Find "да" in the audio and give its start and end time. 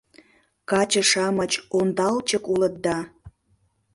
2.85-2.97